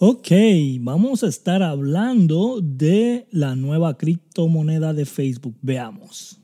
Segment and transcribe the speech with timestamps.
[0.00, 0.28] Ok,
[0.78, 5.56] vamos a estar hablando de la nueva criptomoneda de Facebook.
[5.60, 6.40] Veamos.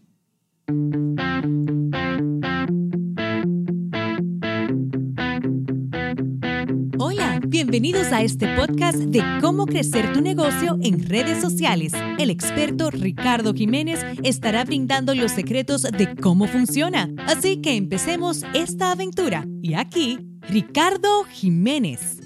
[6.98, 11.92] Hola, bienvenidos a este podcast de cómo crecer tu negocio en redes sociales.
[12.18, 17.08] El experto Ricardo Jiménez estará brindando los secretos de cómo funciona.
[17.28, 19.46] Así que empecemos esta aventura.
[19.62, 22.23] Y aquí, Ricardo Jiménez.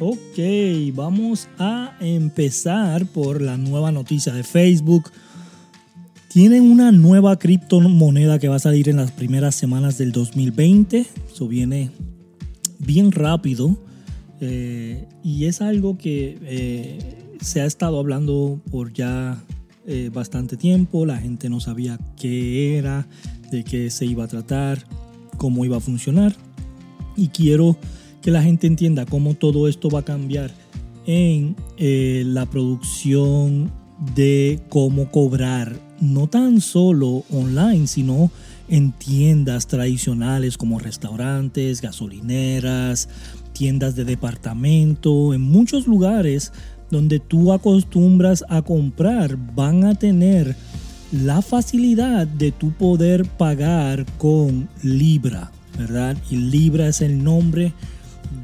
[0.00, 0.38] Ok,
[0.92, 5.12] vamos a empezar por la nueva noticia de Facebook.
[6.26, 11.06] Tienen una nueva criptomoneda que va a salir en las primeras semanas del 2020.
[11.32, 11.92] Eso viene
[12.80, 13.78] bien rápido.
[14.40, 19.40] Eh, y es algo que eh, se ha estado hablando por ya
[19.86, 21.06] eh, bastante tiempo.
[21.06, 23.06] La gente no sabía qué era,
[23.52, 24.84] de qué se iba a tratar,
[25.36, 26.34] cómo iba a funcionar.
[27.16, 27.76] Y quiero
[28.24, 30.50] que la gente entienda cómo todo esto va a cambiar
[31.04, 33.70] en la producción
[34.14, 38.30] de cómo cobrar no tan solo online, sino
[38.68, 43.10] en tiendas tradicionales como restaurantes, gasolineras,
[43.52, 46.50] tiendas de departamento, en muchos lugares
[46.90, 50.56] donde tú acostumbras a comprar van a tener
[51.12, 56.16] la facilidad de tu poder pagar con Libra, ¿verdad?
[56.30, 57.74] Y Libra es el nombre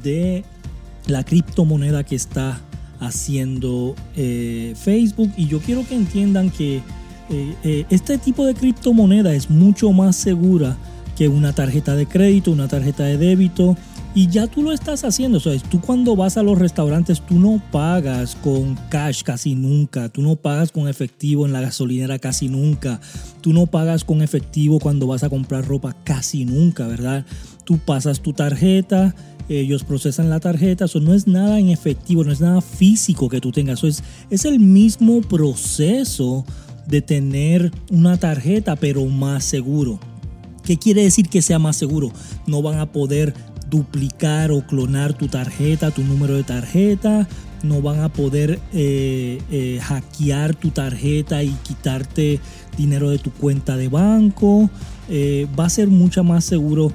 [0.03, 0.43] de
[1.07, 2.59] la criptomoneda que está
[2.99, 6.81] haciendo eh, Facebook y yo quiero que entiendan que
[7.29, 10.77] eh, eh, este tipo de criptomoneda es mucho más segura
[11.17, 13.77] que una tarjeta de crédito, una tarjeta de débito.
[14.13, 15.39] Y ya tú lo estás haciendo.
[15.39, 20.09] Sea, tú cuando vas a los restaurantes, tú no pagas con cash casi nunca.
[20.09, 22.99] Tú no pagas con efectivo en la gasolinera casi nunca.
[23.39, 27.25] Tú no pagas con efectivo cuando vas a comprar ropa casi nunca, ¿verdad?
[27.63, 29.15] Tú pasas tu tarjeta,
[29.49, 30.85] ellos procesan la tarjeta.
[30.85, 33.79] Eso no es nada en efectivo, no es nada físico que tú tengas.
[33.79, 36.45] Eso es, es el mismo proceso
[36.87, 39.99] de tener una tarjeta, pero más seguro.
[40.63, 42.11] ¿Qué quiere decir que sea más seguro?
[42.47, 43.33] No van a poder
[43.69, 47.27] duplicar o clonar tu tarjeta, tu número de tarjeta.
[47.63, 52.39] No van a poder eh, eh, hackear tu tarjeta y quitarte
[52.77, 54.69] dinero de tu cuenta de banco.
[55.09, 56.91] Eh, va a ser mucho más seguro,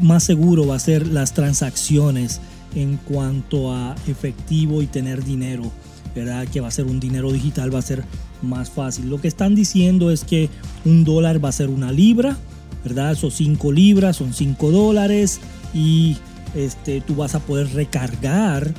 [0.00, 2.40] más seguro va a ser las transacciones
[2.74, 5.70] en cuanto a efectivo y tener dinero,
[6.14, 6.46] ¿verdad?
[6.48, 8.04] Que va a ser un dinero digital, va a ser
[8.42, 9.08] más fácil.
[9.10, 10.48] Lo que están diciendo es que
[10.84, 12.36] un dólar va a ser una libra,
[12.84, 13.14] ¿verdad?
[13.14, 15.40] Son 5 libras, son 5 dólares
[15.74, 16.16] y
[16.54, 18.72] este, tú vas a poder recargar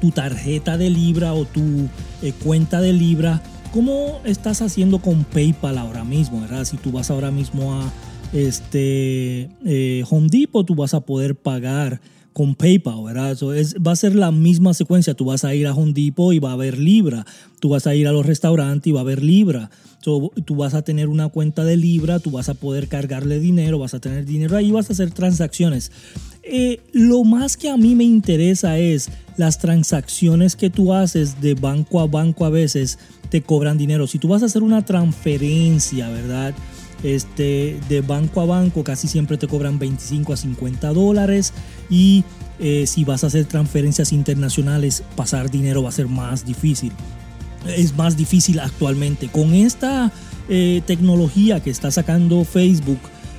[0.00, 1.88] tu tarjeta de libra o tu
[2.22, 3.40] eh, cuenta de libra
[3.72, 6.64] como estás haciendo con PayPal ahora mismo, ¿verdad?
[6.64, 7.90] Si tú vas ahora mismo a
[8.32, 12.00] este eh, Home Depot, tú vas a poder pagar
[12.32, 13.32] con PayPal, ¿verdad?
[13.32, 15.14] Eso es, va a ser la misma secuencia.
[15.14, 17.26] Tú vas a ir a Home Depot y va a haber Libra.
[17.60, 19.70] Tú vas a ir a los restaurantes y va a haber Libra.
[20.02, 23.94] tú vas a tener una cuenta de Libra, tú vas a poder cargarle dinero, vas
[23.94, 25.92] a tener dinero ahí, vas a hacer transacciones.
[26.42, 31.54] Eh, lo más que a mí me interesa es las transacciones que tú haces de
[31.54, 34.06] banco a banco a veces te cobran dinero.
[34.06, 36.54] Si tú vas a hacer una transferencia, ¿verdad?
[37.02, 41.52] Este, de banco a banco casi siempre te cobran 25 a 50 dólares
[41.90, 42.24] y
[42.60, 46.92] eh, si vas a hacer transferencias internacionales pasar dinero va a ser más difícil.
[47.66, 49.28] Es más difícil actualmente.
[49.28, 50.12] Con esta
[50.48, 52.98] eh, tecnología que está sacando Facebook,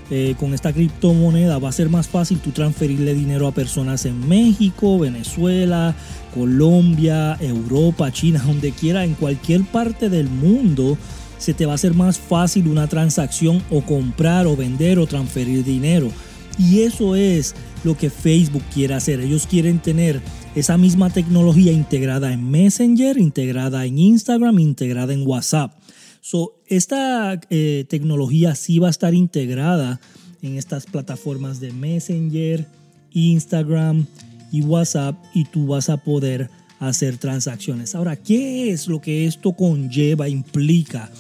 [0.10, 4.28] eh, con esta criptomoneda va a ser más fácil tú transferirle dinero a personas en
[4.28, 5.96] México, Venezuela,
[6.34, 10.98] Colombia, Europa, China, donde quiera, en cualquier parte del mundo
[11.44, 15.66] se te va a hacer más fácil una transacción o comprar o vender o transferir
[15.66, 16.10] dinero.
[16.58, 19.20] Y eso es lo que Facebook quiere hacer.
[19.20, 20.22] Ellos quieren tener
[20.56, 25.74] esa misma tecnología integrada en Messenger, integrada en Instagram, integrada en WhatsApp.
[26.22, 30.00] So, esta eh, tecnología sí va a estar integrada
[30.42, 32.66] en estas plataformas de Messenger,
[33.12, 34.06] Instagram
[34.50, 36.50] y WhatsApp y tú vas a poder
[36.80, 37.96] hacer transacciones.
[37.96, 41.12] Ahora, ¿qué es lo que esto conlleva, implica?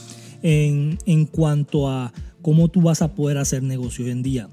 [0.44, 4.50] En, cuanto a cómo tú vas a poder hacer negocio hoy en día.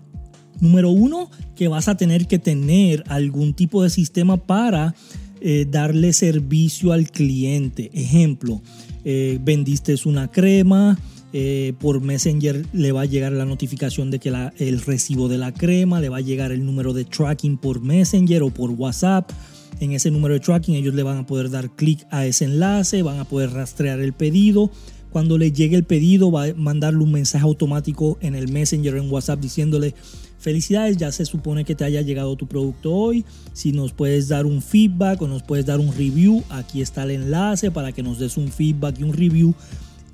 [0.60, 4.94] Número uno, que vas a tener que tener algún tipo de sistema para
[5.40, 7.90] eh, darle servicio al cliente.
[7.92, 8.62] Ejemplo,
[9.04, 10.98] eh, vendiste una crema,
[11.32, 15.54] eh, por Messenger le va a llegar la notificación de que el recibo de la
[15.54, 19.31] crema, le va a llegar el número de tracking por Messenger o por WhatsApp.
[19.78, 23.02] En ese número de tracking ellos le van a poder dar clic a ese enlace,
[23.02, 24.70] van a poder rastrear el pedido
[25.11, 29.11] cuando le llegue el pedido va a mandarle un mensaje automático en el Messenger en
[29.11, 29.95] WhatsApp diciéndole
[30.39, 33.25] felicidades, ya se supone que te haya llegado tu producto hoy.
[33.53, 37.11] Si nos puedes dar un feedback o nos puedes dar un review, aquí está el
[37.11, 39.55] enlace para que nos des un feedback y un review.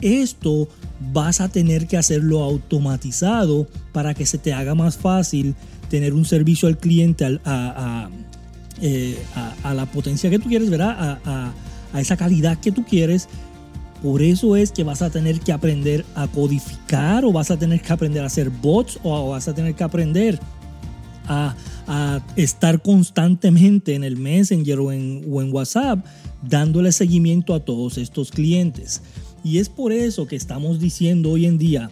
[0.01, 0.69] Esto
[1.13, 5.55] vas a tener que hacerlo automatizado para que se te haga más fácil
[5.89, 8.11] tener un servicio al cliente a,
[8.83, 9.17] eh,
[9.65, 11.21] la potencia que tú quieres, ¿verdad?
[11.25, 13.29] a esa calidad que tú quieres
[14.03, 17.81] por eso es que vas a tener que aprender a codificar o vas a tener
[17.81, 20.39] que aprender a hacer bots o vas a tener que aprender
[21.29, 21.55] a,
[22.35, 26.05] estar constantemente en el Messenger o en, WhatsApp
[26.43, 29.03] dándole seguimiento a todos estos clientes.
[29.45, 31.91] Y es por eso que estamos diciendo hoy en día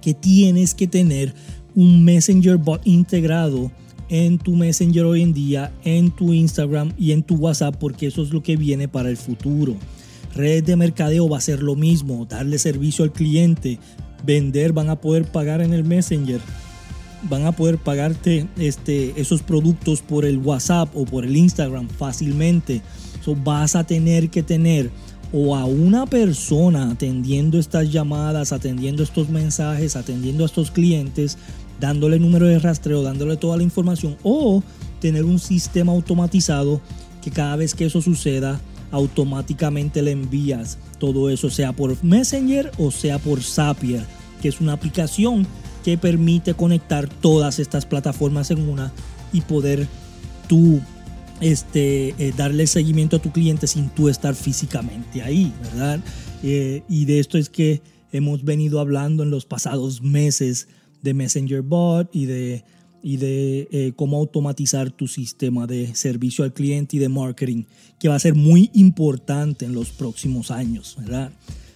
[0.00, 1.34] que tienes que tener
[1.74, 3.72] un Messenger bot integrado
[4.08, 8.22] en tu Messenger hoy en día, en tu Instagram y en tu WhatsApp, porque eso
[8.22, 9.76] es lo que viene para el futuro.
[10.38, 13.80] Redes de mercadeo va a ser lo mismo, darle servicio al cliente,
[14.24, 16.40] vender, van a poder pagar en el Messenger,
[17.28, 22.82] van a poder pagarte este, esos productos por el WhatsApp o por el Instagram fácilmente.
[23.24, 24.92] So, vas a tener que tener
[25.32, 31.36] o a una persona atendiendo estas llamadas, atendiendo estos mensajes, atendiendo a estos clientes,
[31.80, 34.62] dándole número de rastreo, dándole toda la información o
[35.00, 36.80] tener un sistema automatizado
[37.22, 42.90] que cada vez que eso suceda automáticamente le envías todo eso, sea por Messenger o
[42.90, 44.04] sea por Zapier,
[44.40, 45.46] que es una aplicación
[45.84, 48.92] que permite conectar todas estas plataformas en una
[49.32, 49.86] y poder
[50.48, 50.80] tú
[51.40, 56.00] este, eh, darle seguimiento a tu cliente sin tú estar físicamente ahí, ¿verdad?
[56.42, 57.82] Eh, y de esto es que
[58.12, 60.68] hemos venido hablando en los pasados meses
[61.02, 62.64] de Messenger Bot y de
[63.02, 67.64] y de eh, cómo automatizar tu sistema de servicio al cliente y de marketing,
[67.98, 71.30] que va a ser muy importante en los próximos años, ¿verdad?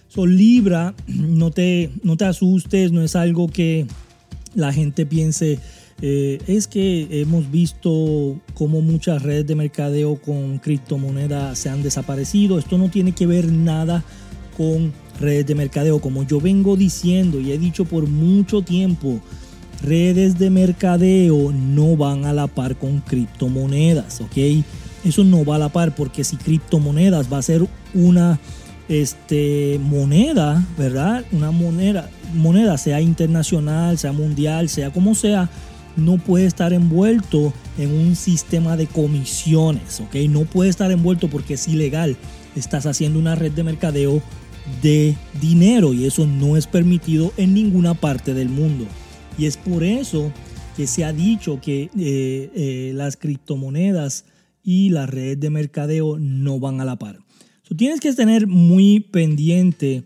[0.07, 3.87] So, Libra, no te, no te asustes, no es algo que
[4.55, 5.59] la gente piense,
[6.01, 12.59] eh, es que hemos visto cómo muchas redes de mercadeo con criptomonedas se han desaparecido.
[12.59, 14.03] Esto no tiene que ver nada
[14.57, 15.99] con redes de mercadeo.
[15.99, 19.19] Como yo vengo diciendo y he dicho por mucho tiempo,
[19.83, 24.63] redes de mercadeo no van a la par con criptomonedas, ¿ok?
[25.03, 28.39] Eso no va a la par porque si criptomonedas va a ser una
[28.87, 31.25] este, moneda, ¿verdad?
[31.31, 35.49] Una moneda, moneda, sea internacional, sea mundial, sea como sea,
[35.95, 40.15] no puede estar envuelto en un sistema de comisiones, ¿ok?
[40.29, 42.17] No puede estar envuelto porque es ilegal.
[42.55, 44.21] Estás haciendo una red de mercadeo
[44.81, 48.85] de dinero y eso no es permitido en ninguna parte del mundo.
[49.37, 50.31] Y es por eso
[50.75, 54.25] que se ha dicho que eh, eh, las criptomonedas
[54.63, 57.19] y las redes de mercadeo no van a la par.
[57.75, 60.03] tienes que tener muy pendiente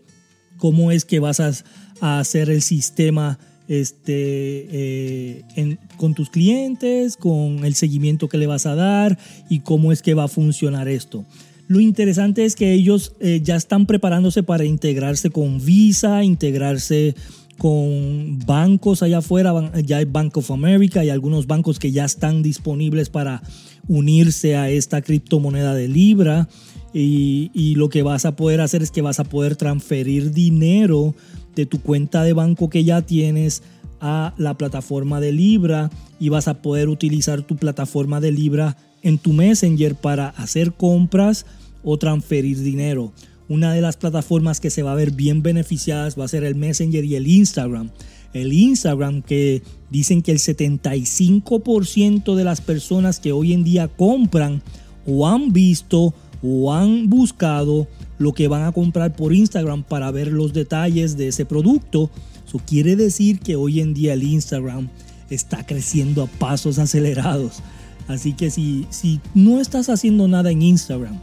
[0.56, 1.52] cómo es que vas a,
[2.00, 8.74] hacer el sistema este, eh, con tus clientes, con el seguimiento que le vas a
[8.74, 9.18] dar
[9.50, 11.26] y cómo es que va a funcionar esto.
[11.66, 17.14] Lo interesante es que ellos ya están preparándose para integrarse con Visa, integrarse
[17.58, 19.52] con bancos allá afuera,
[19.84, 23.42] ya hay Bank of America y algunos bancos que ya están disponibles para
[23.88, 26.48] unirse a esta criptomoneda de Libra.
[26.94, 31.14] Y, lo que vas a poder hacer es que vas a poder transferir dinero
[31.54, 33.62] de tu cuenta de banco que ya tienes
[34.00, 39.18] a la plataforma de Libra y vas a poder utilizar tu plataforma de Libra en
[39.18, 41.44] tu Messenger para hacer compras
[41.82, 43.12] o transferir dinero.
[43.48, 46.54] Una de las plataformas que se va a ver bien beneficiadas va a ser el
[46.54, 47.90] Messenger y el Instagram.
[48.34, 54.62] El Instagram que dicen que el 75% de las personas que hoy en día compran
[55.06, 57.88] o han visto o han buscado
[58.18, 62.10] lo que van a comprar por Instagram para ver los detalles de ese producto.
[62.46, 64.88] Eso quiere decir que hoy en día el Instagram
[65.30, 67.62] está creciendo a pasos acelerados.
[68.08, 71.18] Así que si, si no estás haciendo nada en Instagram,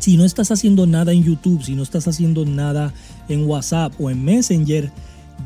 [0.00, 2.92] si no estás haciendo nada en YouTube, si no estás haciendo nada
[3.28, 4.90] en WhatsApp o en Messenger,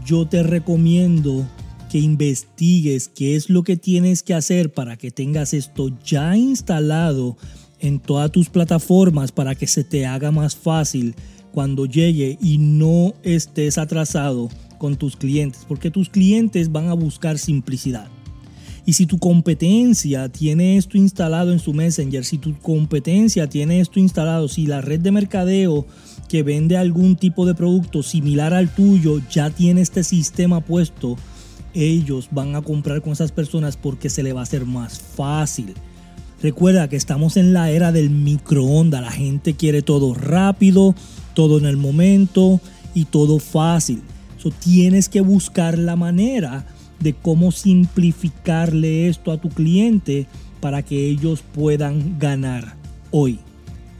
[0.06, 1.46] yo te recomiendo
[1.90, 7.37] que investigues qué es lo que tienes que hacer para que tengas esto ya instalado
[7.80, 11.14] en todas tus plataformas para que se te haga más fácil
[11.52, 17.38] cuando llegue y no estés atrasado con tus clientes, porque tus clientes van a buscar
[17.38, 18.08] simplicidad.
[18.87, 23.99] Y si tu competencia tiene esto instalado en su Messenger, si tu competencia tiene esto
[23.99, 25.87] instalado, si la red de mercadeo
[26.29, 31.17] que vende algún tipo de producto similar al tuyo ya tiene este sistema puesto,
[31.73, 35.75] ellos van a comprar con esas personas porque se le va a hacer más fácil.
[36.43, 40.95] Recuerda que estamos en la era del microondas, la gente quiere todo rápido,
[41.33, 42.61] todo en el momento
[42.95, 44.03] y todo fácil.
[44.37, 46.67] So, tienes que buscar la manera
[47.04, 50.26] de cómo simplificarle esto a tu cliente
[50.61, 52.75] para que ellos puedan ganar
[53.11, 53.38] hoy.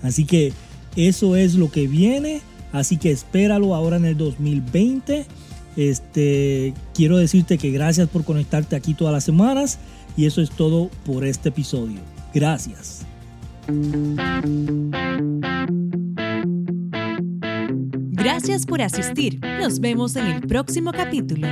[0.02, 0.52] Así que
[0.96, 2.40] eso es lo que viene.
[2.73, 5.26] Así que espéralo ahora en el 2020.
[5.76, 9.78] Este, quiero decirte que gracias por conectarte aquí todas las semanas
[10.16, 12.00] y eso es todo por este episodio.
[12.32, 13.04] Gracias.
[18.12, 19.40] Gracias por asistir.
[19.61, 21.46] Nos vemos en el próximo capítulo.